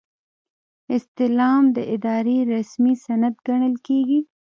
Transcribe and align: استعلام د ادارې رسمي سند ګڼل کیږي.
استعلام 0.95 1.63
د 1.75 1.77
ادارې 1.95 2.37
رسمي 2.53 2.93
سند 3.05 3.35
ګڼل 3.47 3.75
کیږي. 3.87 4.19